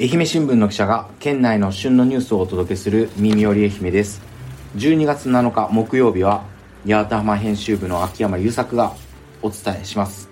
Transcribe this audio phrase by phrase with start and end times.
[0.00, 4.20] 愛媛新聞の記者が県内の旬のニュースをお届けする耳より愛媛です。
[4.74, 6.42] 12月7日木曜日は
[6.84, 8.92] 八幡浜編集部の秋山優作が
[9.40, 10.28] お伝えします。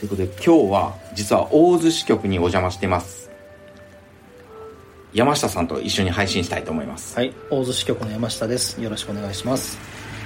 [0.00, 3.30] ということで今日は実は大洲支局にお邪魔してます。
[5.12, 7.14] 山下さんと一緒に配信したいと思います。
[7.14, 8.82] はい大洲支局の山下です。
[8.82, 9.78] よろしくお願いします。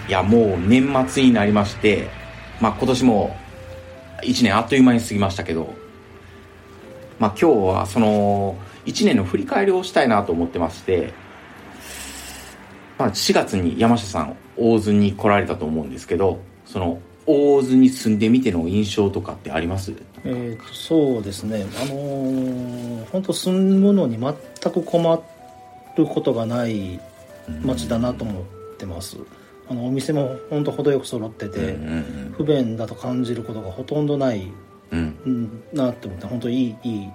[0.08, 2.08] いやもう年末になりまして
[2.62, 3.36] まあ今年も
[4.22, 5.74] 1年あっという間に過ぎましたけど
[7.18, 11.12] まあ今日はその1年の振り返りをしたいなと思ってまして、
[12.98, 19.92] まあ、4月に山下さん大津に来られたと思うんですけどその大津に住んでみての印象とかってあります？
[20.24, 21.66] えーとそうですね。
[21.82, 24.34] あのー本当住むのに全
[24.72, 25.20] く困
[25.96, 27.00] ることがない
[27.62, 28.44] 街だなと思っ
[28.78, 29.16] てます、
[29.70, 31.78] あのお店も本当程よく揃ってて、
[32.36, 34.50] 不便だと感じることがほとんどない、
[34.90, 35.18] うん。
[35.24, 37.08] うん、なって思って本当にいいいい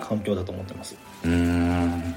[0.00, 0.96] 環境だと思ってます。
[1.24, 2.14] うーん。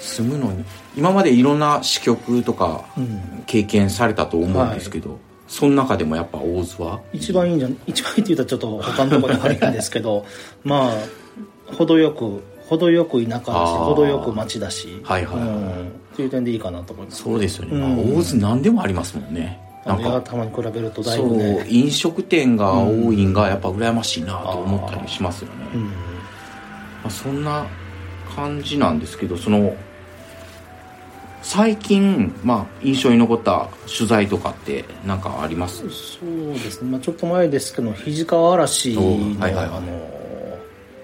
[0.00, 0.64] 住むのに
[0.96, 3.44] 今までいろんな支局とかうん。
[3.46, 7.00] 経験されたと思うんですけど、その中でもやっぱ大津は？
[7.12, 10.24] 一番いいんじゃ一番いいって言ったらちょっと他のところで悪いんですけど
[10.64, 15.48] まあ程よく程よく田舎だし程よく町だし、はいはいはい。
[15.48, 15.88] うん。
[15.88, 17.22] っていう点でいいかなと思います。
[17.22, 17.80] そうですよね、うん。
[17.80, 25.84] まあ、大津何でもありますもんね八なんか幡浜に比べるとだいそうぶね飲食店が多いんがやっぱ羨ましいなと思ったりしますよね、うん。
[25.84, 25.90] ま
[27.04, 27.66] あ、そんな
[28.34, 29.74] 感じなんですけどその
[31.42, 35.78] 最近、まあ、印象に残った取材とかって何かあります？
[35.90, 39.66] そうですね、まあ、ちょっと前ですけど肘川嵐の,、おはいはいはい。
[39.66, 40.12] あの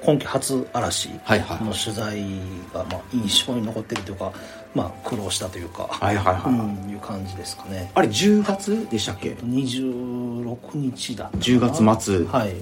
[0.00, 2.24] 今季初嵐の取材
[2.72, 4.32] がまあ印象に残ってるというか、
[4.74, 7.90] まあ、苦労したというか、はいはいはい、うん、いう感じですかね。
[7.94, 11.42] あれ10月でしたっけ？26日だったかな。
[11.42, 12.24] 10月末。
[12.26, 12.54] はい。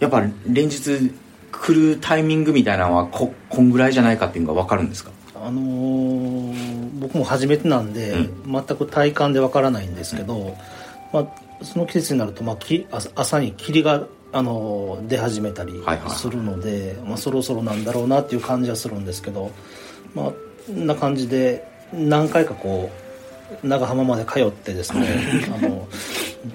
[0.00, 1.12] やっぱ連日
[1.50, 5.10] 来るタイミングみたいなのはここんぐらいじゃないかっていうのが分かるんですか？
[5.34, 10.56] あのー僕も初めてなんで、う全く体感でわからないんですけど、
[11.12, 16.10] まあ、その季節になると、まあ、き朝朝に霧が、あのー出始めたりはいはい。
[16.10, 19.50] するので、まあ、そろそろなんだろうなっていう感じはするんですけど、
[20.14, 20.32] まあ、
[20.68, 22.90] な感じで何回かこ
[23.62, 25.06] う長浜まで通ってですね
[25.54, 25.86] あの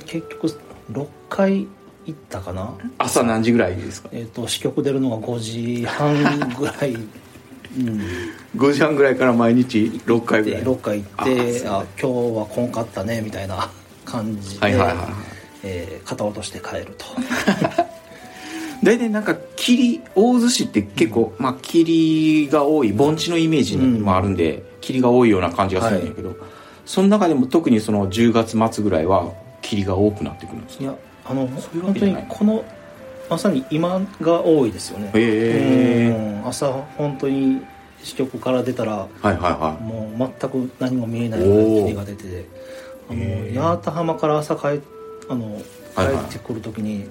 [0.06, 0.48] 結局
[0.92, 1.68] 6回
[2.06, 2.74] 行ったかな？
[2.98, 4.10] 朝何時ぐらいですか？
[4.14, 6.14] えー、と支局出るのが5時半
[6.58, 7.00] ぐらい、 う
[7.84, 8.02] ん、
[8.56, 10.62] 5時半ぐらいから毎日6回ぐらい？
[10.62, 13.70] で6回行ってああ今日はこんかったねみたいな
[14.06, 14.98] 感じで、はいはいはい
[15.64, 17.06] えー肩落として帰ると
[18.84, 26.36] 大体なんか霧大洲市って結構、まあ霧が多い盆地のイメージもあるんで、霧が多いような感じがするんだけど、
[26.86, 30.96] その中でも特にその10月末ぐらいは霧が多くなってくるんですいや
[31.26, 32.64] あの本当にこの
[33.30, 35.12] まさに今が多いですよね。
[35.14, 36.48] へうん。
[36.48, 37.62] 朝本当に
[38.02, 42.46] 支局から出たらはいはいはもう全く何も見えないような霧が出てて
[43.10, 44.82] あの八幡浜から朝帰
[45.30, 45.62] あの
[45.94, 46.26] 帰はいはい。
[46.26, 47.10] ってくる時に、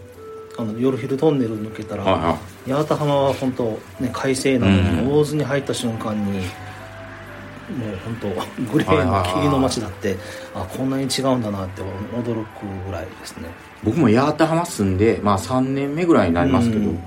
[0.59, 2.71] あの夜昼トンネル抜けたら、いはいはい。
[2.71, 3.65] 八幡浜は本当
[4.01, 5.19] ね快晴なのに、うん。
[5.21, 10.17] 大津に入った瞬間にもう本当グレーの霧の街だって
[10.55, 13.49] あこんなに違うんだなって驚くぐらいですね。
[13.83, 17.01] 僕も八幡浜住んで、まあ、3年目ぐらいになりますけど、うん。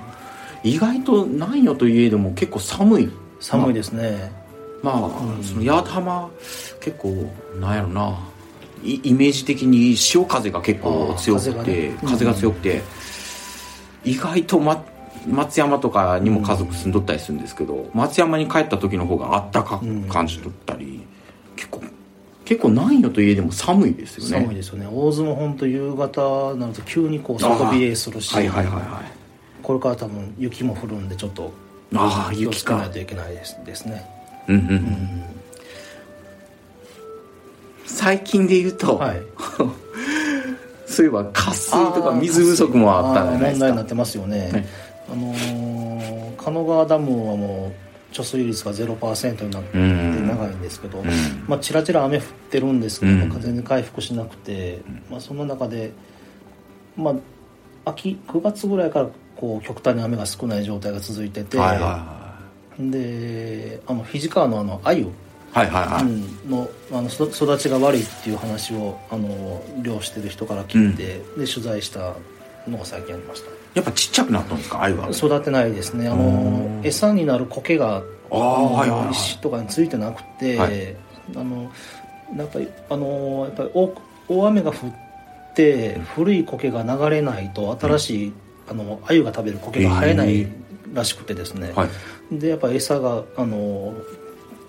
[0.63, 3.11] 意外となんよといえども結構寒い。
[3.39, 4.31] 寒いですね、
[4.83, 5.43] まあ、うん。
[5.43, 6.29] その八幡浜
[6.81, 8.19] 結構なんやろな。
[8.83, 11.97] いイメージ的に潮風が結構強くて風がね。
[12.05, 12.81] 風が強くて、
[14.03, 14.83] 意外と、ま、
[15.27, 21.05] 松山とかにも家族住んどったりするんですけど、松山に帰った時の方があったかく感じとったり、
[21.55, 21.83] 結構
[22.45, 24.45] 結構なんよといえでも寒いですよね。
[24.45, 24.87] 寒いですよね。
[24.91, 28.83] 大津も本当夕方になると急にこう外冷えするし、はいはいはいはい。
[29.61, 31.53] これから多分雪も降るんでちょっと
[31.93, 34.03] ああ気を雪かつけないといけないですですね。
[34.47, 34.73] うんうんうん。
[34.73, 35.23] うん。
[37.85, 39.21] 最近で言うと、はい
[40.99, 43.59] そういえば渇水とか水不足もあったんじゃないですか。
[43.59, 44.65] 問題になってますよね、はい
[45.11, 47.71] あのー加野川ダムはも
[48.11, 50.28] う貯水率が0%になってうん。
[50.28, 51.05] 長いんですけど、うん。
[51.47, 53.29] まあ、ちらちら雨降ってるんですけど、うん。
[53.41, 54.81] 全然回復しなくて、
[55.11, 55.91] まあ、その中で、
[56.96, 62.19] まあ、秋9月ぐらいからこう極端に雨が少ない状態が続いてて、はいは
[62.79, 65.07] であの肘川のあの鮎い
[65.51, 66.49] はいはいはい。
[66.49, 72.16] のあのそ育ちが悪いっていう話をあの漁してる人から聞いて、で取材した
[72.67, 73.49] のが最近ありました。
[73.75, 74.79] やっぱちっちゃくなったんですか？
[74.79, 75.09] 鮎は。
[75.09, 76.07] 育てないですね。
[76.07, 79.11] あの餌になる苔があーはいはいはい。
[79.11, 80.96] 石とかについてなくて、はい。
[81.35, 81.72] あの
[82.37, 83.93] やっぱりあのやっぱり大
[84.28, 84.93] 大雨が降っ
[85.55, 88.34] て古い苔が流れないと新しい、
[88.69, 90.47] あの鮎が食べる苔が生えない
[90.93, 91.87] らしくてですね、は
[92.31, 92.40] い。
[92.40, 93.93] でやっぱ餌があの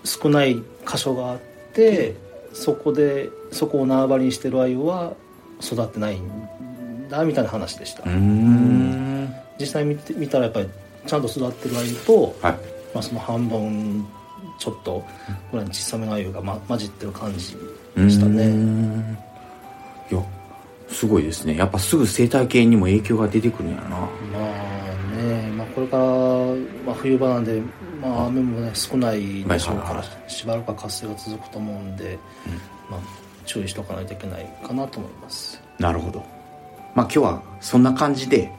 [0.03, 0.55] 少ない
[0.87, 1.39] 箇所があっ
[1.73, 2.15] て
[2.53, 5.13] そこでそこを縄張りにしてる鮎は
[5.61, 8.03] 育ってないんだみたいな話でした、
[9.59, 10.69] 実際見て見たらやっぱり
[11.05, 12.53] ちゃんと育ってる鮎と、はい。
[12.93, 14.05] まあ、その半分
[14.59, 15.03] ちょっと
[15.51, 17.55] ぐらいの小さめの鮎が、ま、混じってる感じ
[17.95, 18.47] でしたね。
[18.47, 19.17] ん。
[20.11, 20.23] いや
[20.89, 21.55] すごいですね。
[21.55, 23.89] やっぱすぐ生態系にも影響が出てくるんやな。
[23.89, 24.09] まあ
[25.15, 26.03] ね、まあ、これから、
[26.85, 27.61] まあ、冬場なんで、
[28.01, 32.17] まあ、雨もね少ないでしょうからはいはいはしばらくは活性が続くと思うんで、
[32.89, 32.99] まあ、
[33.45, 35.61] 注意しておかないといけないかなと思います。
[35.79, 36.19] なるほど。
[36.93, 38.51] まあ今日はそんな感じで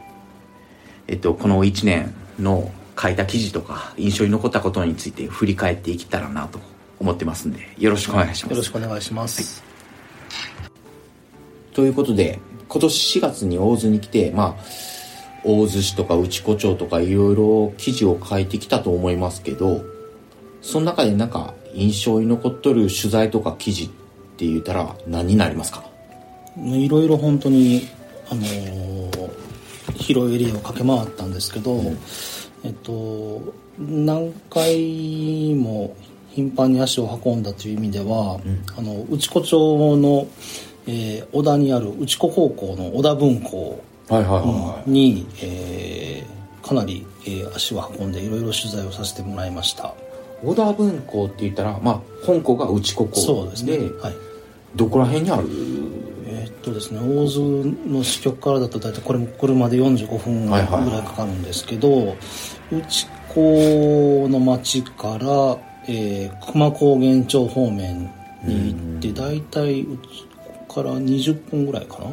[1.06, 6.61] えっとこの1年の書いた記事とか印象に残ったことについて振り返っていけたらなと
[6.99, 8.50] 思ってますんでよろしくお願いします。
[8.53, 9.62] よろしくお願いします、
[11.73, 12.38] ということで
[12.69, 14.91] 今年4月に大洲に来てまあ
[15.44, 19.84] 大洲市とか内子町とかいろいろ記事を書いてきたと思いますけど
[20.60, 23.88] その中でなんか印象に残っとる取材とか記事っ
[24.36, 25.84] て言ったら何になりますか？
[26.56, 27.88] いろいろ本当に、
[28.30, 29.30] あのー
[29.96, 31.80] 広いエリアを駆け回ったんですけど、
[32.64, 35.96] えっと何回も
[36.30, 38.40] 頻繁に足を運んだという意味では、
[38.76, 40.26] あの内子町の、
[40.86, 43.82] えー小田にある内子高校の小田分校
[44.87, 49.94] に、えーかなり、えー足を運んでいろいろ取材をさせてもらいました。
[50.44, 53.78] 小田文庫って言ったらまあ本校が内子校そうですね。
[53.78, 54.14] ではい。
[54.76, 55.49] どこら辺にある？
[56.26, 57.40] えーっとですね大津
[57.87, 60.78] の支局からだと大体これも車で45分ぐらいか
[61.14, 62.16] かるんですけど、
[62.70, 65.58] 内子の町から、
[65.88, 68.10] えー、熊高原町方面
[68.44, 70.26] に行って大体うち
[70.72, 72.06] から20分ぐらいかな？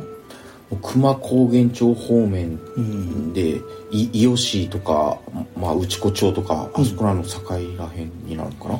[0.77, 3.33] 熊高原町方面うん。
[3.33, 3.61] で、
[3.91, 5.19] い伊予市とか、
[5.57, 7.39] まあ、内子町とかあそこらの境
[7.77, 8.79] ら辺になるのかな、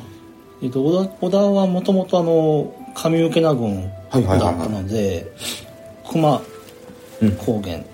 [0.62, 4.58] えっと、小田小田はもともとあの上請名郡はいはいはいはい。
[4.58, 5.32] だったので
[6.08, 6.42] 熊
[7.22, 7.32] うん。
[7.32, 7.84] 高原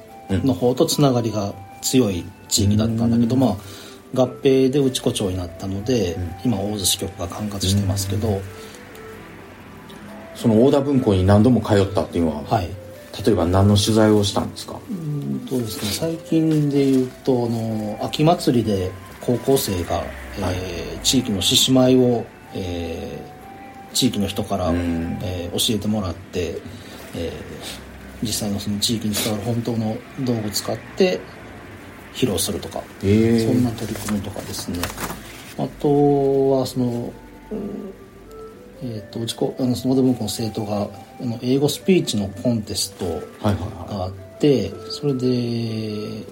[0.45, 3.57] の方とつながりが強い地域だったんだけど、まあ
[4.15, 8.41] 合併で内子町になったので、今大洲支局が管轄してますけど、
[10.35, 12.71] その大田文庫に何度も通ったっていうのは、はい
[13.25, 14.79] 例えば何の取材をしたんですか？
[14.91, 18.91] うんとですね最近で言うとあの秋祭りで
[19.21, 20.03] 高校生が、
[20.39, 22.25] えー地域の獅子舞を、
[22.55, 23.37] えー
[23.95, 25.19] 地域の人から、うん。
[25.23, 26.61] えー教えてもらって、
[27.15, 27.33] えー
[28.23, 31.21] 実際のその地域に伝わる本当の道具を使って
[32.15, 34.79] 披露するとか、ええそんな取り組みとかですね。
[35.59, 37.13] あとはその、
[37.53, 37.93] うん
[38.83, 40.89] えー、とうちこあのその文庫の生徒が
[41.21, 46.25] あの英語スピーチのコンテストはいはいはがあってそれで2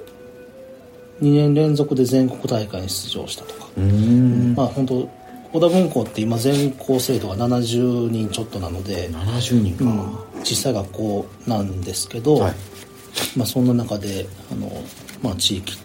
[1.20, 3.68] 年連続で全国大会に出場したとか、
[4.56, 5.08] まあ本当
[5.54, 10.44] 小田文庫って今全校生徒が70人ちょっとなので、70人か、うん。
[10.44, 12.54] 小さい学校なんですけど、はい。
[13.36, 14.68] まあ、そんな中であの、
[15.22, 15.78] まあ、地域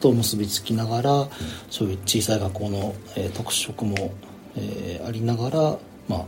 [0.00, 1.28] と結びつきながら、
[1.68, 4.14] そういう小さい学校の、えー特色も、
[4.56, 5.58] えーありながら、
[6.08, 6.24] まあ、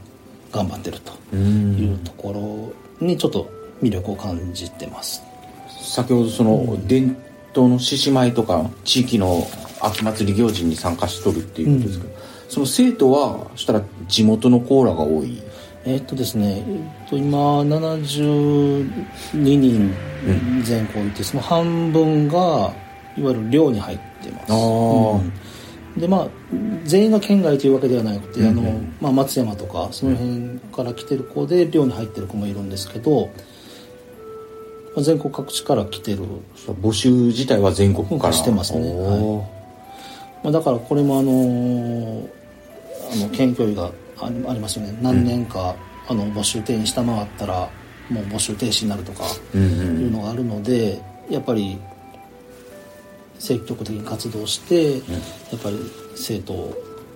[0.53, 1.39] 頑張ってるとい
[1.87, 3.51] うんところにちょっと
[3.83, 5.23] 魅力を感じてます。
[5.69, 7.17] 先ほどその伝
[7.53, 9.47] 統の獅子舞とか地域の
[9.81, 12.15] 秋祭り行事に参加しとるっていうことですけど、
[12.49, 15.43] その生徒はしたら地元のコーラが多い？
[15.85, 18.89] えーっとですね、えーっと今72
[19.35, 19.95] 人
[20.65, 22.73] 全校いて、その半分が
[23.17, 24.53] いわゆる寮に入ってます。
[24.53, 25.21] あー。
[25.21, 25.33] うん
[25.97, 26.29] でまあ
[26.85, 28.63] 全員が県外というわけではなくて、あの
[29.01, 33.27] まあ、松山とかその辺から来てる子で寮に入ってる子もいるんですけど、
[34.95, 36.25] まあ全国各地から来てる、
[36.83, 38.33] 募集自体は全国から。
[38.33, 38.91] してますね。
[38.93, 39.45] おー。
[40.45, 42.29] まあ、だからこれもあのー
[43.13, 44.99] あの県教委がありますよね。
[45.01, 45.77] 何年か、
[46.09, 47.71] あの募集定員下回ったら
[48.11, 49.25] もう募集停止になるとか
[49.55, 50.13] いうん。
[50.13, 51.01] のがあるので
[51.31, 51.79] やっぱり
[53.39, 54.99] 積極的に活動して、や
[55.57, 55.79] っぱり
[56.15, 56.75] 生徒を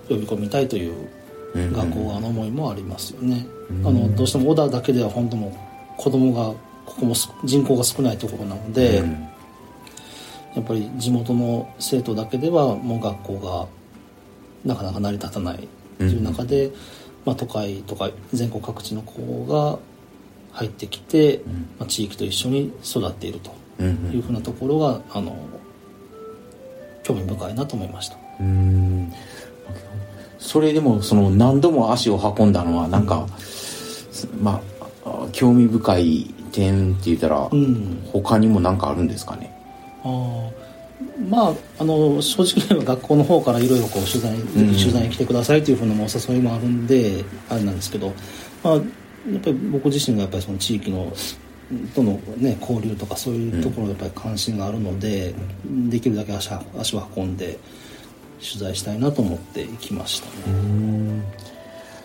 [0.08, 0.92] 呼び込みたいという
[1.54, 1.62] うん。
[1.62, 3.44] うん学校側の思いもありますよね、
[3.84, 6.54] あのどうしても小田だけでは本当もう子供が
[6.86, 9.28] ここもす人口が少ないところなので、うん。
[10.54, 13.68] やっぱり地元の生徒だけではもう学校
[14.64, 16.70] がなかなか成り立たないという中で、
[17.24, 19.78] まあ、都会とか全国各地の子が
[20.52, 21.42] 入ってきて、
[21.78, 24.12] まあ、地域と一緒に育っているとうんうん。
[24.12, 25.36] いうふうなところがあの
[27.02, 28.16] 興味深いなと思いました。
[28.40, 29.12] うーん。
[30.38, 33.26] それでもその何度も足を運んだのはなんか、
[34.40, 34.60] ま
[35.04, 38.02] あ興味深い点って言ったら、うん。
[38.12, 39.52] 他にも何かあるんですかね？
[40.02, 40.50] あー
[41.28, 48.12] まあ、あの正直言えば学校の方からいろいろこう取材、取材に来てくださいというふうなお誘いもあるんであれなんですけど、
[48.62, 48.82] まあ、やっ
[49.42, 51.10] ぱり僕自身がやっぱりその地域の
[51.94, 55.34] との、ね、交流とかそういうところやっぱり関心があるので、
[55.88, 57.36] できるだけ足足を運ん。
[57.36, 57.58] で
[58.40, 61.22] 取材したいなと思って行きましたね。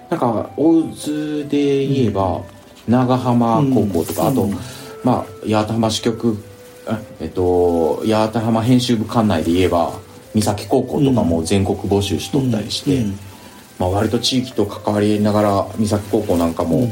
[0.10, 0.20] なん。
[0.20, 2.42] か大津で言えば、
[2.88, 4.50] 長浜高校とか、あと、
[5.04, 6.38] まあ八幡浜支局
[7.20, 9.94] えっと八幡浜編集部管内で言えば
[10.34, 13.06] 三崎高校とかも全国募集しとったりして、
[13.80, 16.54] まあ、割と地域と関わりながら三崎高校なん。
[16.54, 16.90] かも、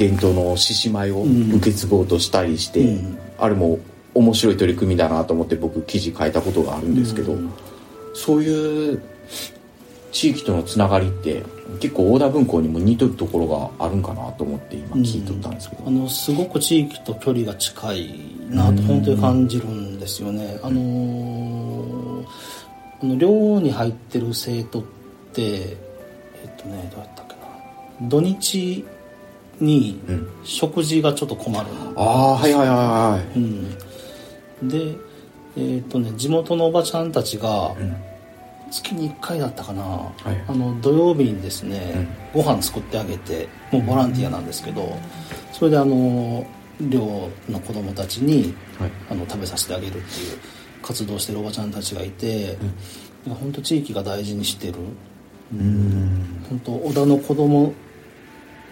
[0.00, 2.98] 伝統の獅子舞を受け継ごうとしたりして、
[3.36, 3.78] あれも
[4.14, 7.36] 面白い取り組みだなと思って僕記事書いたことがあるんですけど、
[8.14, 9.02] そういう
[10.10, 11.42] 地域とのつながりって
[11.80, 13.46] 結構大田文庫にも似とるところ
[13.78, 18.10] があるんかなと思って今聞いとったんですけど、あのすごく地域と距離が近い
[18.48, 20.58] なと本当に感じるんですよね。
[20.62, 22.26] あのー
[23.02, 24.82] あの寮に入ってる生徒っ
[25.32, 25.76] てえ
[26.46, 28.08] っとねどうやったっけな。
[28.08, 28.84] 土日
[29.60, 30.28] にうん。
[30.44, 33.38] 食事がちょっと困る、ああはいはいはいはい。
[33.38, 34.96] うん、で
[35.56, 37.74] えっとね地元のおばちゃんたちが
[38.70, 39.86] 月に1回だったかな、い。
[40.48, 44.96] あの土曜日にですね、ご飯作ってあげてもうボランティアなんですけど
[45.52, 46.46] それであの
[46.80, 48.90] 寮の子供たちにはい。
[49.10, 50.04] あの食べさせてあげるっていう
[50.82, 52.56] 活動してるおばちゃんたちがいて、
[53.28, 54.78] 本当地域が大事にしてる。
[55.52, 56.44] うん。
[56.48, 57.74] 本当小田の子供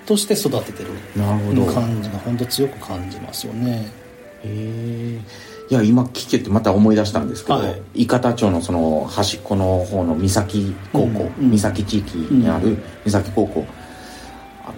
[0.09, 1.67] として育ててるなるほど。
[1.67, 3.93] 感じが本当強く感じますよね。
[4.43, 5.21] へえ
[5.71, 7.83] いや今聞けてまた思い出したんですけど、はい。
[7.93, 11.09] 伊方町のその端っこの方の三崎高校、う
[11.43, 11.45] ん。
[11.45, 11.51] うん。
[11.51, 13.67] 三崎地域にある三崎高校、
[14.65, 14.75] あの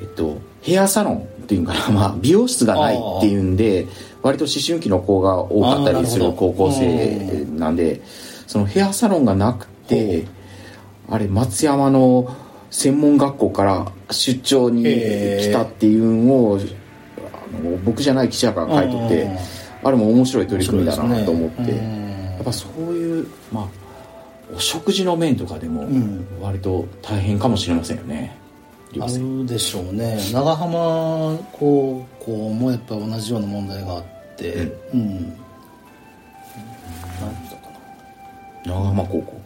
[0.00, 3.86] えっとヘアサロンっていうんかな、 まあ、美容室がないっていうんで
[4.22, 8.00] 割と思春期の子が多かったりする高校生なんで
[8.48, 10.26] そのヘアサロンがなくて
[11.08, 12.34] あれ松山の
[12.74, 19.28] 専門学校から出張に来たっていうのをあの僕じゃない記者が書いとって
[19.84, 22.34] あれも面白い取り組みだなと思って、ね。
[22.34, 23.68] やっぱそういうまあ
[24.56, 26.26] お食事の面とかでもん。
[26.42, 28.36] 割と大変かもしれませんよね、
[28.94, 30.18] あ寮生るでしょうね。
[30.32, 34.04] 長浜高校もやっぱ同じような問題があっ
[34.36, 35.36] てうん、なんだ
[37.38, 37.68] ったか
[38.66, 39.40] 長浜高校、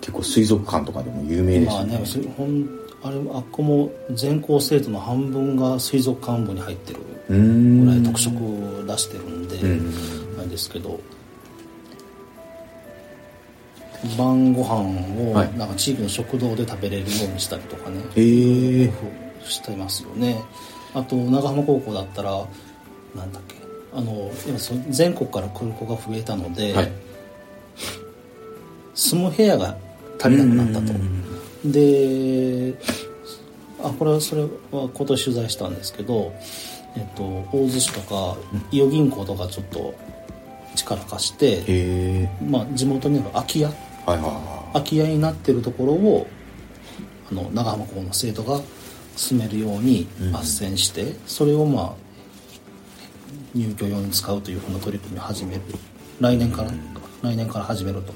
[0.00, 1.98] 結構水族館とかでも有名でなまあすよね。
[1.98, 2.68] ねそれほん
[3.02, 11.00] あれあっこも全校生徒の半分が水族館部に入ってるぐらい特色を出してるんで、うんなんですけど
[14.16, 15.58] 晩ご飯をはい。
[15.58, 18.92] なんか地域の食堂で食べれるようにしたりとかね、へえ
[19.44, 20.40] してますよね。
[20.94, 22.30] あと長浜高校だったら
[23.14, 23.56] なんだっけ
[23.92, 26.92] あの今そ全国から来る子が増えたので、はい。
[28.94, 29.76] 住む部屋が
[30.18, 30.98] 足りなくなったと。
[31.64, 32.74] で
[33.82, 36.32] あこれはそれは今年取材したんですけど、
[36.96, 37.22] えっと、
[37.52, 38.36] 大洲市とか
[38.70, 39.94] 伊予銀行とかちょっと
[40.74, 43.66] 力貸して、まあ、地元にある空き家。
[43.66, 43.74] はい
[44.06, 46.26] はいは空き家になってるところを
[47.30, 48.60] あの長浜校の生徒が
[49.16, 51.94] 住めるように斡旋して、それをまあ
[53.54, 55.62] 入居用に使うというふうな取り組みを始める。
[56.20, 56.70] 来年から、
[57.22, 58.12] 来年から始めると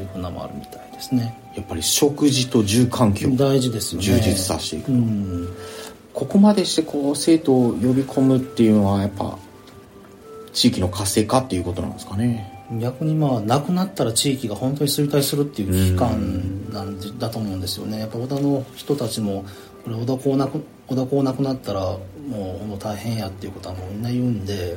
[0.00, 1.38] いうふうなのもあるみたいですね。
[1.54, 3.30] いやっぱり食事と住環境。
[3.30, 4.06] 大事ですよね。
[4.06, 5.48] 充実させていくうん。
[6.12, 9.38] ここまでしてこう生徒を呼び込むっていうのはやっぱ
[10.52, 12.66] 地域の活性化っていうことなんですかね。
[12.80, 18.00] 逆にまあ亡くなったら地域が本当に衰退するっていう危機感なんでだと思うんですよね。
[18.00, 19.44] やっぱ小田の人たちも
[19.84, 21.98] これ小田港なく小田港なくなったらも
[22.56, 24.76] う本当大変やっていうことはもうみんな言うんで、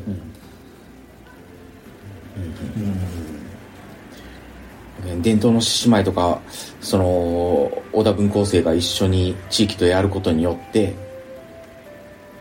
[5.22, 6.42] 伝統の獅子舞とか
[6.82, 7.04] その
[7.94, 10.94] 小田文校生が一緒に地域とやることによって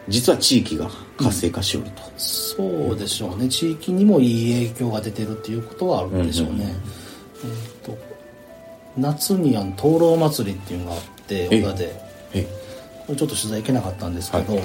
[0.09, 3.49] 実は地域が活性化しよると、そうでしょうね。
[3.49, 6.75] 地域にもいい影響が出てるっていうことはあるんでしょうね、
[7.45, 7.97] えーと
[8.97, 11.93] 夏にあの灯籠祭りっていうのがあってえ小田で。
[12.35, 12.43] え
[13.07, 14.59] これちょっと取材行けなかったんですけど、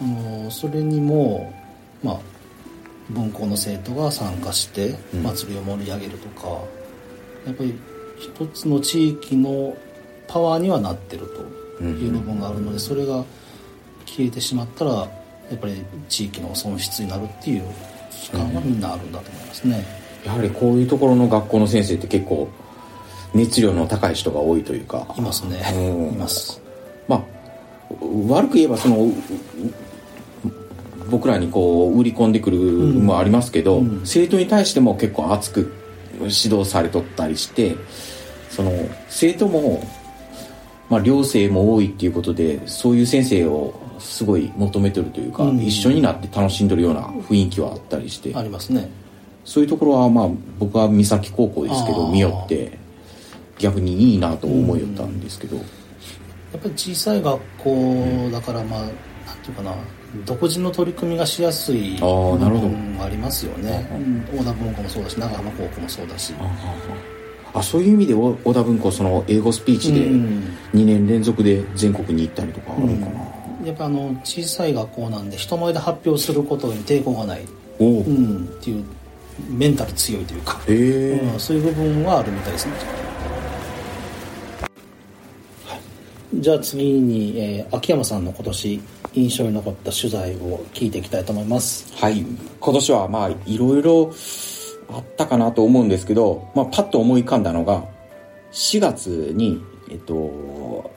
[0.00, 1.52] あのそれにも
[2.02, 2.18] まあ
[3.10, 5.22] 文校の生徒が参加してうん。
[5.22, 6.60] 祭りを盛り上げるとか、
[7.46, 7.74] やっぱり
[8.18, 9.76] 一つの地域の
[10.26, 11.26] パワーにはなってる
[11.78, 13.24] という部分があるので、それが
[14.04, 15.08] 消えてしまったらや
[15.54, 17.62] っぱり地域の損失になるっていう
[18.10, 19.84] 危機感はみんなあるんだと思いますね。
[20.24, 22.48] やはりこういうところの学校の先生って結構
[23.32, 25.06] 熱量の高い人が多いというか。
[25.16, 26.14] いますね、うん。
[26.14, 26.60] います。
[27.06, 27.22] まあ
[28.28, 29.12] 悪く言えばそのう
[31.08, 34.00] 僕らにこう売り込んでくるのもありますけど、うん。
[34.04, 35.72] 生徒に対しても結構熱く
[36.20, 37.76] 指導されとったりして
[38.50, 38.72] その
[39.08, 39.82] 生徒も、
[40.88, 45.60] まあ、寮生も多いっていうことでそういう先生をすごい求めてるというか、うん。
[45.60, 48.90] 一緒になって楽しんでるような雰囲気はあったりして、ありますね。
[49.44, 52.78] そういうところはまあ僕は三崎高校ですけど見よって
[53.58, 55.64] 逆にいいなと思いよったんですけど、やっ
[56.60, 58.90] ぱり小さい学校だからまあなん
[59.42, 59.74] ていうかな
[60.24, 62.68] 独自の取り組みがしやすいあーなるほど。
[62.68, 63.88] 部分もありますよね。
[63.92, 64.40] うん。
[64.40, 66.34] 大田文庫もそうだし長浜高校もそうだし。
[67.54, 70.56] あそういう意味でお小田文庫その英語スピーチでうん。
[70.74, 77.42] 2年連続で全国に行ったりとかあるかな、やっぱあの小さい学校なんで人前で発表することに抵抗がない、
[77.78, 78.02] おう。
[78.02, 78.84] ん、っていう
[79.48, 82.72] メンタル強いというか、えうん、そういう部分はあるみたいですね、
[86.40, 88.80] じゃあ次に、えー秋山さんの今年
[89.14, 91.92] 印象に残った取材を聞いていきたいと思います。
[91.96, 92.24] はい。
[92.60, 94.12] 今年はまあいろいろ
[94.90, 97.84] あったかなと思うんですけど、まあ、パッと思い浮かんだのが
[98.52, 100.90] 4月にえっと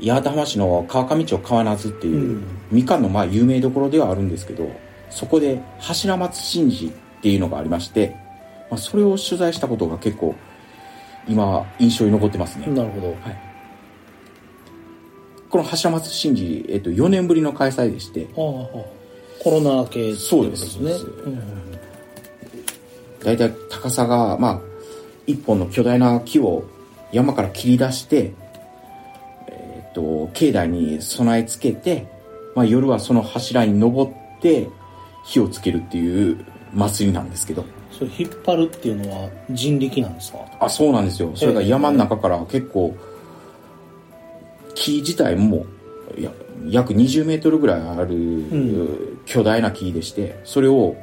[0.00, 2.46] 八幡浜市の川上町川夏っていう、うん。
[2.70, 4.70] みかんのまあ有名どころではあるんですけど
[5.10, 6.90] そこで柱松神事っ
[7.22, 8.14] ていうのがありまして、
[8.70, 10.34] まあ、それを取材したことが結構
[11.26, 13.16] 今印象に残ってますね、なるほど
[15.50, 18.98] この柱松神事、えっと、4年ぶりの開催でしてああ。
[19.42, 20.00] コロナ明けって
[20.36, 20.78] いうですね。
[20.78, 21.06] そうです。
[23.24, 24.60] 大体高さがまあ
[25.26, 26.64] 一本の巨大な木を
[27.12, 28.32] 山から切り出して、
[29.46, 32.08] えっと境内に備え付けて、
[32.54, 34.68] まあ、夜はその柱に登って
[35.24, 37.64] 火をつけるっていう祭りなんですけど。
[37.92, 40.38] それ引っ張るっていうのは人力なんですか？
[40.60, 41.32] あそうなんですよ。
[41.34, 42.94] それが山の中から結構
[44.78, 45.66] 木自体も
[46.68, 49.18] 約20メートルぐらいある、ん。
[49.26, 50.96] 巨大な木でしてそれを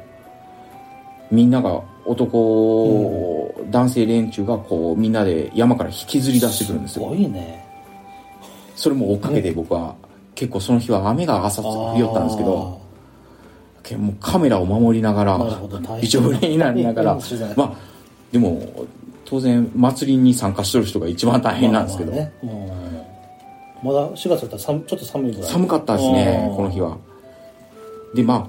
[1.30, 7.64] みんなが男、男性連中がこうみんなで山から引きずり出してくるんですすよごいね。
[8.74, 9.94] それもおかげで僕は
[10.34, 12.80] 結構その日は雨が朝降りよったんですけど
[13.82, 16.04] けもうカメラを守りながらなるほど大変。
[16.04, 17.18] 一応例になりながら
[17.56, 17.72] まあ
[18.32, 18.86] でも
[19.24, 22.70] 当然祭りに参加してる人が一番大変なんですけど、まあまあね。
[22.70, 23.15] うん
[23.82, 25.50] まだ4月だったら寒ちょっと寒いぐらい。
[25.50, 26.96] 寒かったですねこの日は。
[28.14, 28.48] でまあ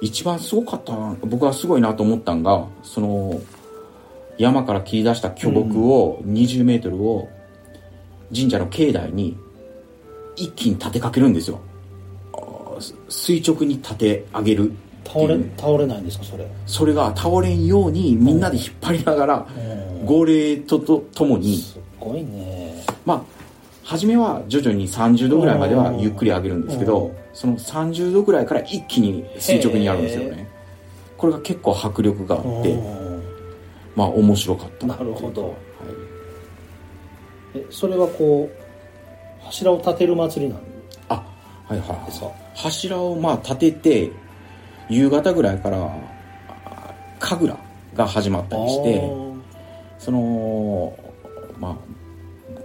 [0.00, 3.40] 一番すごかったな僕はすごいなと思ったんがその
[4.38, 7.28] 山から切り出した巨木を20メートルを
[8.34, 9.36] 神社の境内に
[10.36, 11.60] 一気に立てかけるんですよ。
[13.08, 14.72] 垂直に立て上げる
[15.06, 16.46] 倒れ倒れないんですかそれ。
[16.66, 20.06] それが倒れんようにみんなで引っ張りながらうん。
[20.06, 21.56] 号令ととともに。
[21.56, 22.84] すごいね。
[23.06, 23.43] まあ
[23.84, 26.90] 初めは徐々に30度ぐらいまではゆっくり上げるんですけうん。
[26.90, 30.48] どその30度ぐらいから一気に垂直にやるんですよね。
[31.16, 33.22] これが結構迫力があってうん
[33.94, 35.42] まあ面白かったなるほど。
[35.48, 35.54] はい。
[37.56, 40.62] えそれはこう柱を立てる祭りなん
[41.08, 41.14] あ
[41.68, 42.30] はいはいですか？
[42.54, 44.12] 柱をまあ立てて
[44.88, 45.78] 夕方ぐらいから
[46.64, 47.58] あ神楽
[47.94, 49.00] が始まったりして
[49.98, 50.96] その
[51.58, 51.76] まあ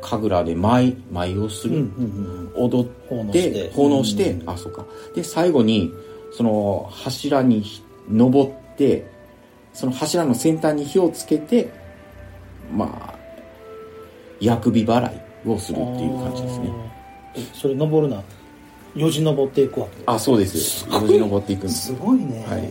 [0.02, 2.52] 神楽で舞舞をすうんうる、ん。
[2.56, 3.72] 踊奉納ってして。
[3.72, 4.50] 奉納して、うん。
[4.50, 4.86] あそうか。
[5.16, 5.94] で最後に
[6.32, 7.64] その柱に
[8.10, 9.06] 登って
[9.74, 11.70] その柱の先端に火をつけて
[12.76, 13.16] まあ
[14.40, 16.72] 薬火払いをするっていう感じですね。
[17.54, 18.24] それ登るな
[18.96, 20.04] よじ登っていくわけ？
[20.06, 20.90] あそうです。
[20.90, 21.88] よじ登っていくんです。
[21.88, 22.70] すごいね、はい。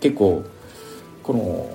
[0.00, 0.44] 結構
[1.22, 1.70] この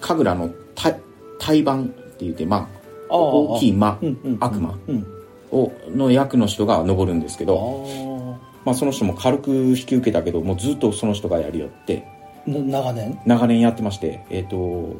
[0.00, 1.00] 神楽の対
[1.38, 2.81] 対盤って言ってまあ
[3.16, 3.98] 大きい魔
[4.40, 4.78] 悪魔。
[4.88, 5.06] うん。
[5.50, 12.06] をの役の人が登るんですけあどーまあ、その人も軽く引き受けたけどもうずっとその人がやりよって。
[12.46, 13.20] な長年？
[13.26, 14.96] 長年やってましてえっ、と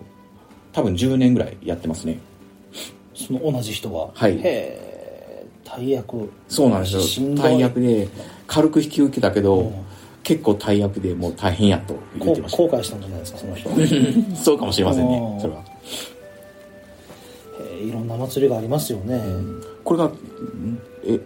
[0.72, 2.18] 多分10年ぐらいやってますね。
[3.14, 4.10] その同じ人が？
[4.14, 4.36] はい。
[4.36, 6.30] へえ大役。
[6.48, 7.34] そうなんですよ。
[7.34, 8.08] 大役で
[8.46, 9.72] 軽く引き受けたけど、うん。
[10.22, 13.70] 結構大役でもう大変やと言こってまし後悔したんじゃないですかその人。
[14.36, 15.64] そうかもしれませんねそれは
[17.60, 19.22] えいろんな祭りがありますよね、
[19.84, 20.78] これがん？
[21.04, 21.20] え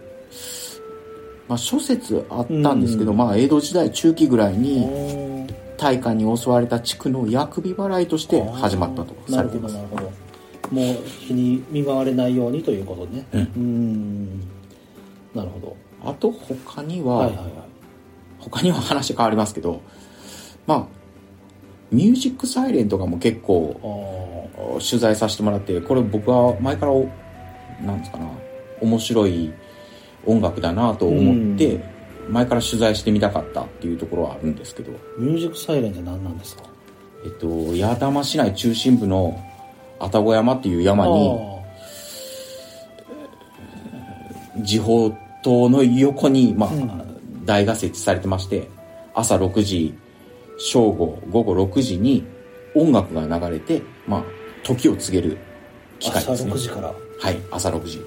[1.47, 9.75] まあ諸説あったんですけど、まあ江戸時代中期ぐらいにうん大火に襲われた地区の薬火払いとして始まったとされています。
[9.75, 10.11] どなるほど。
[10.71, 13.27] もう日に見舞われないようにということね。
[13.33, 14.23] うん。
[14.23, 14.39] ん。
[15.35, 15.77] なるほど。
[16.03, 17.51] あと他には、はいはいはい。
[18.39, 19.81] 他には話変わりますけど
[20.65, 20.96] まあ
[21.91, 27.09] ミュージックサイレンとかも結構あ取材させてもらってこれ僕は前からお
[27.81, 28.29] なんですかな
[28.81, 29.53] 面白い
[30.25, 31.81] 音楽だなと思って、
[32.29, 34.91] 前から取材してみたかったっていうところはあるんですけど。
[35.17, 36.63] ミュージックサイレンって何なんですか？
[37.23, 39.41] えっと八幡浜市内中心部の
[39.99, 41.39] 愛宕山っていう山に
[44.63, 47.45] 時報塔の横に、まあうん。
[47.45, 48.67] 台が設置されてまして
[49.13, 49.97] 朝6時
[50.57, 52.25] 正午午後6時に
[52.75, 54.23] 音楽が流れて、まあ、
[54.63, 55.37] 時を告げる
[55.99, 56.51] 機械朝ですね。
[56.53, 56.93] 6時から。
[57.19, 58.05] はい朝6時。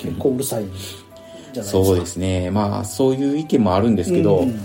[0.00, 1.84] 結構うるさいじゃないですか。
[1.84, 2.50] そうですね。
[2.50, 4.60] まあそういう意見もあるんですけど、うん。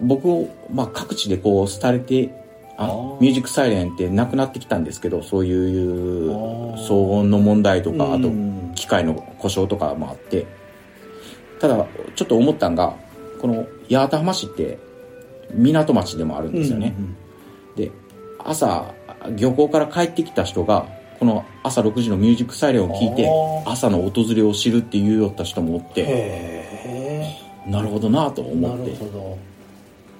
[0.00, 2.30] 僕を、まあ、各地でこう廃れて
[2.76, 2.86] あ
[3.18, 6.30] ミュージックサイレンってなくなってきたんですけどそういう
[6.76, 10.46] 騒音の問題とかあとうん機械の故障とかもあって。
[11.58, 12.94] ただちょっと思ったんが
[13.40, 14.78] この八幡浜市って
[15.54, 16.94] 港町でもあるんですよね、
[17.76, 17.90] で
[18.38, 18.94] 朝
[19.36, 20.86] 漁港から帰ってきた人が
[21.18, 23.28] この朝6時のミュージックサイレンを聞いて
[23.66, 29.56] 朝の訪れを知るっていうよった人もおっへてえなるほどなとな思って。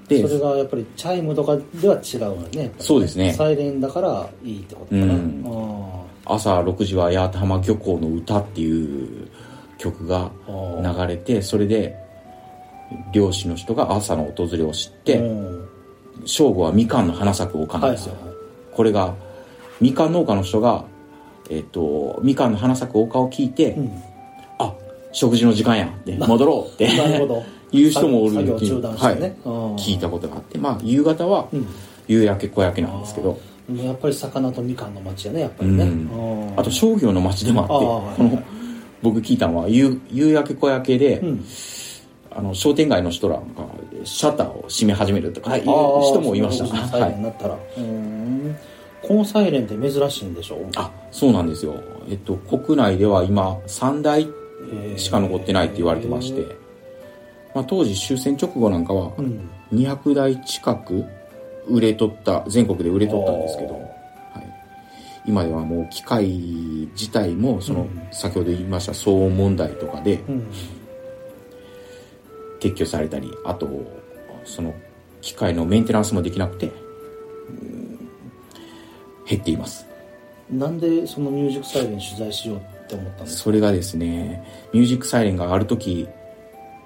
[0.09, 2.73] でそれがやっぱりチャイムとかでは違うのね。
[2.79, 3.33] そうですね。
[3.33, 5.45] サイレンだからいいってことかな、うん。
[6.27, 9.29] あ朝6時は八幡浜漁港の歌っていう
[9.79, 12.06] 曲がー流れてそれで
[13.13, 15.69] 漁師の人が朝の訪れを知ってうん。
[16.25, 18.47] 正午はみかんの花咲く丘なんですよ、はいはいはい。
[18.75, 19.15] これが
[19.81, 20.85] みかん農家の人が、
[21.51, 24.03] えっとみかんの花咲く丘を聞いて、うん。
[24.59, 24.75] あ
[25.13, 27.45] 食事の時間やって戻ろうってなるほど。
[27.73, 29.77] いう人もおる作業時中断してね、はい、うん。
[29.77, 31.67] 聞いたことがあってまあ夕方はうん。
[32.09, 33.39] 夕焼け小焼けなんですけど、
[33.75, 35.91] やっぱり魚とみかんの町やねやっぱりね、
[36.57, 38.43] あと商業の街でもあってこの
[39.03, 41.45] 僕聞いたのは夕夕焼け小焼けで、うん
[42.37, 43.43] あの商店街の人らが
[44.05, 46.87] シャッターを閉め始めるとかいうあー人もいました。
[46.87, 48.57] サイレンになったら、うん。
[49.03, 50.59] このサイレンって珍しいんでしょ？
[50.77, 54.29] あそうなんですよ、えっと、国内では今3台
[54.99, 56.43] しか残ってないって言われてまして、
[57.55, 59.49] まあ、当時終戦直後なんかはうん。
[59.73, 61.05] 200台近く
[61.69, 63.83] 売れとった全国で売れとったんですけど、はい、
[65.27, 66.27] 今ではもう機械
[66.93, 68.09] 自体もその、うん。
[68.13, 70.47] 先ほど言いました騒音問題とかでうん
[72.61, 73.69] 撤去されたりあと
[74.45, 74.75] その
[75.21, 76.71] 機械のメンテナンスもできなくて、う
[77.53, 78.09] ん
[79.29, 79.85] 減っています。
[80.49, 83.43] なんでそのミュージックサイレン取材しようって思ったんですか？
[83.43, 86.07] それがですねミュージックサイレンがある時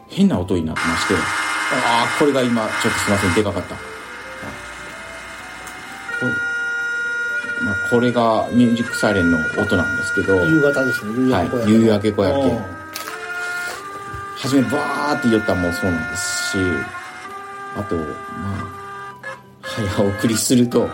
[0.09, 1.18] 変な音になってましてあ
[2.16, 3.74] あこれが今ちょっとすいませんでかかった。
[3.74, 3.80] こ
[6.22, 6.33] れ,、
[7.66, 11.12] まあ、これがミュージックサイレンの音なんですけど夕方ですね。
[11.18, 12.80] 夕焼け小焼けの、はい夕焼け小焼けうん
[14.40, 16.59] 初めバーって言ったのもそうなんですし
[17.76, 18.81] あとまあ
[19.62, 20.88] 早送りすると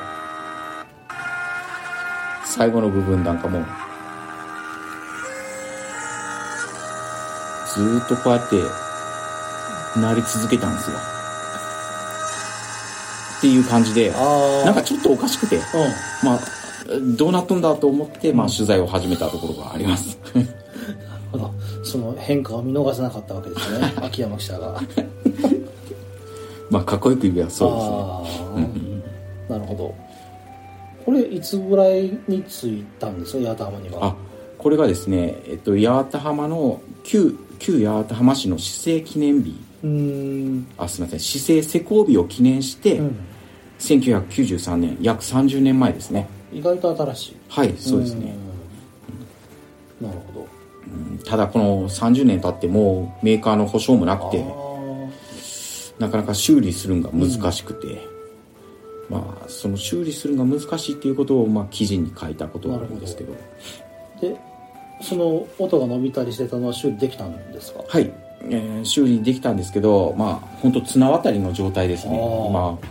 [2.45, 3.65] 最後の部分なんかも
[7.75, 8.57] ずーっとこうやって
[10.01, 10.97] 鳴り続けたんですよ。
[13.39, 14.11] っていう感じで
[14.65, 15.63] なんかちょっとおかしくてうん。
[16.25, 16.41] まあ
[17.17, 20.16] どうなったんだと思って、まあ、取材を始めたところがあります
[21.97, 23.93] その変化を見逃せなかったわけですね。
[24.05, 24.81] 秋山記者が。
[26.69, 29.03] まあかっこよく言えばそうですね
[29.49, 29.53] あー。
[29.53, 29.95] なるほど。
[31.05, 33.33] これいつぐらいに着いたんです？
[33.43, 34.07] か八幡浜には。
[34.09, 34.17] あ
[34.59, 39.55] これがですね、えっと、八幡浜の旧旧八幡浜市の市政記念日。
[40.77, 41.21] あすみません。
[41.21, 43.17] 市政施行日を記念して、うん。
[43.79, 46.29] 1993年約30年前ですね。
[46.53, 47.37] 意外と新しい。
[47.49, 48.35] はいそうですね、
[50.03, 50.07] うん。
[50.09, 50.36] なるほど。
[50.36, 50.36] うん
[51.25, 54.67] ただこの30年経ってもうメーカーの保証もなくてあ
[55.99, 58.07] なかなか修理するのが難しくて、
[59.09, 63.33] まあその修理するのが難しいっていうことを、まあ、記事に書いたことがあるんですけど。
[64.21, 64.37] ーで
[65.03, 67.85] その音が伸びたりしてたのは修理できたんですか？
[67.87, 68.11] はい、
[68.49, 72.19] えー修理できたんですけどまあ本当綱渡りの状態ですね。
[72.51, 72.87] まあ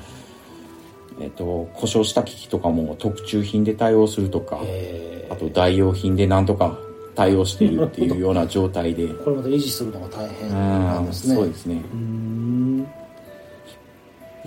[1.20, 6.78] えっ、と故障した機器とかも特注品で対応するとかえあと代用品でなんとか
[7.16, 9.08] 対応しているっていうような状態で。
[9.24, 10.56] これまた維持するのが大変うん。
[10.56, 11.36] なんですね。
[11.36, 11.82] そうですね。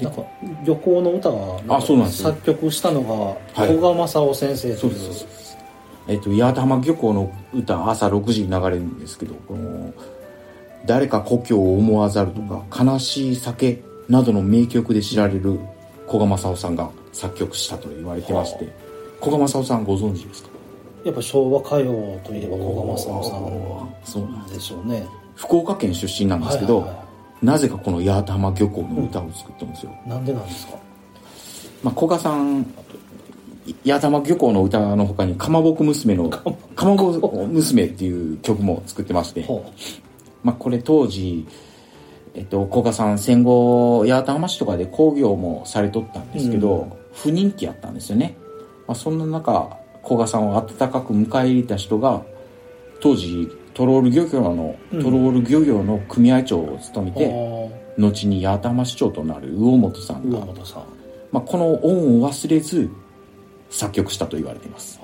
[0.00, 0.22] なんか
[0.64, 2.28] 漁港の歌はあそうなんですよ。
[2.30, 3.14] 作曲したのが
[3.64, 3.68] はい。
[3.68, 4.92] 古賀正夫先生という。
[4.92, 5.28] うそそうそう
[6.10, 9.92] えっ、と八幡浜漁港の歌朝6時に流れるんですけどこの
[10.86, 15.58] 「誰か故郷を思わざる」とか「悲しい酒」などの名曲で知られる
[16.06, 18.66] 古賀正夫さんが作曲したと言われてまして
[19.20, 20.47] 古賀正夫さんご存知ですか？
[21.08, 25.06] やっぱ昭和歌謡といえば古賀正夫さそうなんでしょうね。
[25.34, 26.86] 福岡県出身なんですけど、
[27.42, 30.76] なぜかこの八幡浜漁港の歌を作ってるんですよ、いなんでなんですか？
[31.82, 32.64] まあ、古賀さん
[33.84, 36.42] 八幡浜漁港の歌の他に「かまぼこ娘の」「か
[36.84, 37.46] まぼこ。
[37.50, 39.64] 娘」っていう曲も作ってまして、ほ
[40.42, 41.46] まあ、これ当時
[42.34, 46.92] えっと古賀さん戦後八幡浜市とかで工業もされとったんですけど、うん。
[47.14, 48.36] 不人気やったんですよね、
[48.86, 49.76] まあ、そんな中
[50.08, 52.22] 古賀さんを温かく迎え入れた人が
[53.00, 55.02] 当時トロール漁業の、うん。
[55.02, 60.82] トロール漁業の組合長を務めて、あ後に八幡浜市長となる魚本さんーが上本さん。
[61.30, 62.90] まあ、この恩を忘れず
[63.70, 64.98] 作曲したと言われています。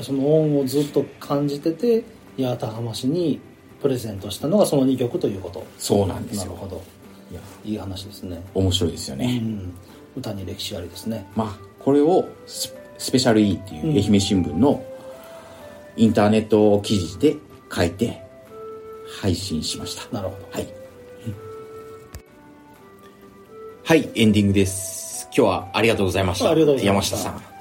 [0.00, 2.04] その恩をずっと感じてて
[2.38, 3.40] 八幡浜市に
[3.82, 5.66] プレゼントしたのがその2曲ということ。
[5.76, 6.52] そうなんですよ。
[6.52, 6.82] なるほど。
[7.30, 7.40] いや。
[7.64, 8.42] いい話ですね。
[8.54, 9.74] 面白いですようね、ん。
[10.16, 11.26] 歌に歴史ありですね。
[11.36, 14.80] まあこれをススペシャル E っていう愛媛新聞の
[15.96, 17.36] インターネット記事で
[17.70, 18.22] 書いて
[19.20, 20.14] 配信しました。
[20.14, 20.48] なるほど。
[20.52, 20.68] はい。
[23.84, 25.28] はいエンディングです。
[25.36, 26.50] 今日はありがとうございました。
[26.50, 27.16] ありがとうございました。
[27.16, 27.52] 山下さん。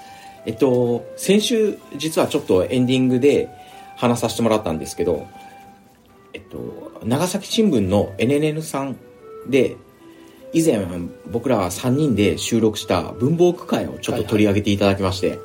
[0.45, 3.49] えっと先週実はちょっとエンディングで
[3.97, 5.27] 話させてもらったんですけど
[6.33, 8.95] えっと長崎新聞の NNN さん
[9.49, 9.75] で
[10.53, 10.85] 以前
[11.31, 15.39] 僕ら3人で収録した文房具会をちょっと取り上げていただきまして、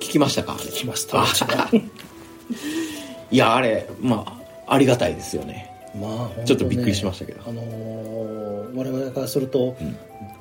[0.00, 0.56] 聞きましたか？
[0.60, 1.26] あれ来ましたあ
[3.30, 4.24] いやあれま
[4.66, 5.70] あありがたいですよね。
[5.98, 7.40] まあねちょっとびっくりしましたけど。
[7.46, 9.76] あのー我々からすると、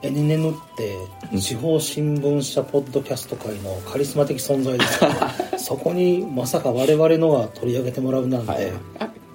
[0.01, 0.95] NNN って
[1.37, 4.99] 地方新聞社ポッドキャスト界のカリスマ的存在です。
[4.99, 5.07] か
[5.51, 8.71] らそこにまさか我々のが取り上げてもらうなんて、はい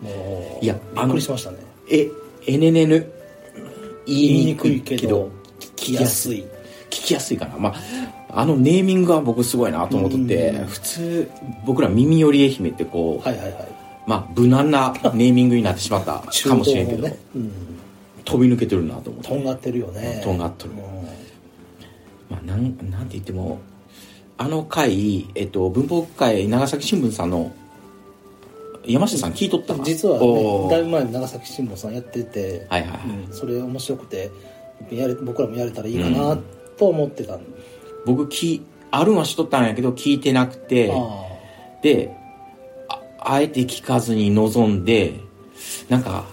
[0.02, 1.58] もういやびっくりしましたね。
[1.90, 2.08] え
[2.46, 3.06] NNN 言言い
[4.06, 6.44] いにくいにくいけど聞きやすい。
[6.90, 7.56] 聞きやすいかな。
[7.58, 10.66] まああのネーミングは僕すごいなと思ってて、うん。
[10.66, 11.30] 普通
[11.64, 13.68] 僕ら耳寄り愛媛ってこう、はいはいはい。
[14.06, 17.50] まあ無難なネーミングになってしまった かもしれんけど、中東のね、
[18.24, 19.28] 飛び抜けてるなと思っうん、て。
[19.28, 20.20] とんがってるよね。
[20.22, 20.72] とんがっとる。
[20.72, 20.78] うん。
[22.28, 23.60] まあ、なんなんて言っても
[24.38, 27.52] あの回、えっと、文房具会長崎新聞さんの
[28.86, 34.30] 山下さん聞いとった実は、ね、だいぶ前に長崎新聞さんやってて、はいはいはい、うん、それ面白くて
[34.90, 36.38] やれ僕らもやれたらいいかな
[36.76, 37.38] と思ってたん。
[37.38, 37.44] で、
[38.04, 41.24] 僕きあるんはしとったんやけど聞いてなくてあ
[41.82, 42.14] で
[42.88, 45.20] ああえて聞かずに臨んで
[45.88, 46.24] なんか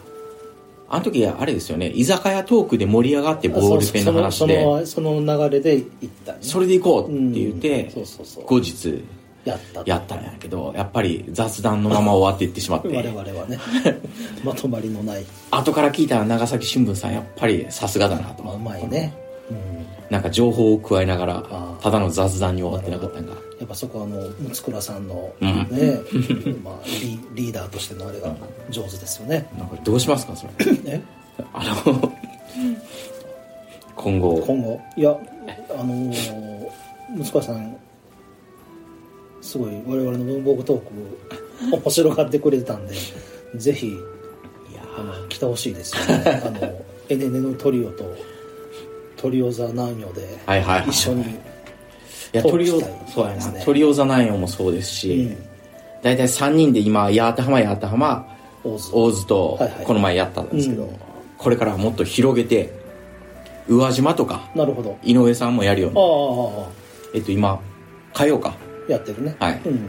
[0.90, 6.44] あの時あれですよね居酒屋トークで盛り上がってあボールペンの話そでのそのその流れで行ったんね。
[6.44, 8.46] それで行こうって言って、うんそうそうそう。
[8.46, 9.04] 後日
[9.46, 12.88] やったやったんやけどやっぱり雑談のまま終わっていってしまって。
[12.88, 13.60] 我々はね。
[14.44, 18.44] まとまりのない、後から聞いたら長崎新聞さんやっぱりさすがだなと。
[18.44, 19.14] まあ、うまいね、
[19.50, 19.58] うん、
[20.10, 21.44] なんか情報を加えながら
[21.82, 25.50] ただの雑談に終わってなかったんがやっぱそこはあの六倉さんのうん。
[25.50, 26.00] ね、
[26.64, 28.34] まあ、リリーダーとしてのあれが
[28.70, 30.72] 上手ですよね、なんかどうしますかそれ。
[30.98, 31.04] ね
[31.54, 32.14] あの
[33.96, 34.38] 今後。
[34.46, 34.82] 今後？
[34.96, 35.18] いや
[35.78, 36.54] あのー
[37.18, 37.78] 息子さん
[39.44, 42.96] すごい我々の文房具トーク面白がってくれてたんで
[43.56, 43.92] ぜひい
[44.74, 46.42] やあの来てほしいですよね。
[46.46, 46.62] あの
[47.10, 48.16] エネネのトリオと
[49.18, 51.26] トリオザ南洋ではいはいはい一緒にい
[52.32, 52.80] やトリオ
[53.14, 55.38] そうやな、トリオザナインもそうですし、うん。
[56.02, 58.28] 大体3人で今八幡浜八幡浜
[58.64, 59.28] 大津。
[59.28, 60.90] とはいはいこの前やったんですけど、うん。
[61.38, 62.74] これからはもっと広げて
[63.68, 64.98] 宇和島とかなるほど。
[65.04, 66.70] 井上さんもやるようあにあ
[67.14, 67.60] えっと今
[68.14, 68.56] 火曜か
[68.88, 69.36] やってるね。
[69.40, 69.62] はい。
[69.66, 69.88] うん、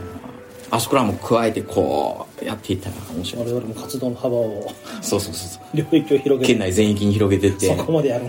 [0.71, 3.47] あそこらも加えてこうやっていったら面白い。
[3.47, 4.73] 我々も活動の幅を。
[5.03, 5.77] そうそうそうそう。
[5.77, 6.47] 領域を広げて。
[6.47, 7.77] 県内全域に広げてって。
[7.77, 8.27] そこまでやる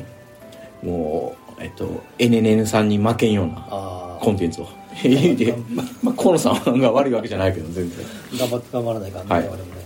[0.84, 4.68] もうえっと NNN さんに負けんようなコンテンツを。
[5.04, 5.54] 言うて、
[6.02, 8.06] まあ、河野さんが悪いわけじゃないけど全然。
[8.40, 9.44] 頑張って頑張らないからね、はい。
[9.44, 9.86] 我々もね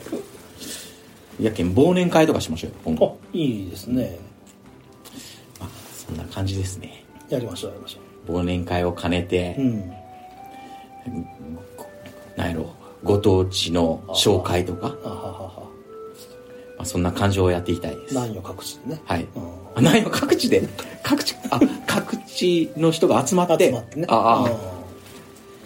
[1.41, 3.17] やけん忘年会とかしましょうよ今後。
[3.23, 4.19] あいいですね。
[5.59, 7.05] まあそんな感じですね。
[7.29, 9.93] やりましょうやりましょ忘年会を兼ねて、ううん
[12.35, 14.95] なんやろご当地の紹介とか。
[16.77, 18.13] まあ、そんな感情をやっていきたいです。
[18.13, 19.27] 南予各地でね、はい。
[19.35, 19.51] うん。
[19.75, 20.65] あなんや各地で？
[21.03, 23.65] 各地あ各地の人が集まって？
[23.67, 24.05] 集まってね。
[24.07, 24.51] ああうん。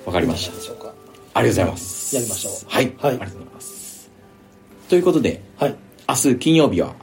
[0.08, 0.52] わかりました。
[0.54, 0.92] いいんでしょうか。
[1.36, 2.16] ありがとうございます。
[2.16, 2.54] やりましょう。
[2.68, 3.12] はい、はい。
[3.12, 4.10] ありがとうございます。
[4.90, 5.76] ということではい。
[6.10, 6.96] 明日金曜日は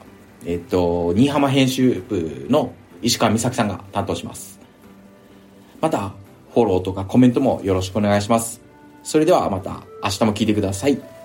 [0.45, 4.59] えっと新居浜編集部の石川美咲さんが担当します。
[5.79, 6.11] また
[6.53, 8.61] フォローとかコメントもよろしくお願いします。
[9.03, 11.20] それではまた明日も聞いてください。